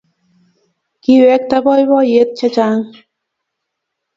[1.01, 2.83] Kiwekta boiboiyet chechang